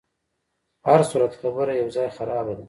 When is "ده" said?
2.57-2.59